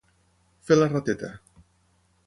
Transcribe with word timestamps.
Fer 0.69 0.79
la 0.79 0.89
rateta. 0.95 1.31